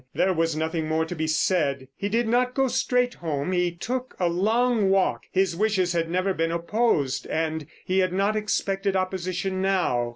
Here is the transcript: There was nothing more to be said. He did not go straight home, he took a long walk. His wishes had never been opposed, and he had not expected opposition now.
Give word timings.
There 0.15 0.33
was 0.33 0.55
nothing 0.55 0.87
more 0.87 1.05
to 1.05 1.13
be 1.13 1.27
said. 1.27 1.87
He 1.95 2.09
did 2.09 2.27
not 2.27 2.55
go 2.55 2.67
straight 2.67 3.13
home, 3.13 3.51
he 3.51 3.71
took 3.71 4.15
a 4.19 4.27
long 4.27 4.89
walk. 4.89 5.25
His 5.31 5.55
wishes 5.55 5.93
had 5.93 6.09
never 6.09 6.33
been 6.33 6.49
opposed, 6.51 7.27
and 7.27 7.67
he 7.85 7.99
had 7.99 8.11
not 8.11 8.35
expected 8.35 8.95
opposition 8.95 9.61
now. 9.61 10.09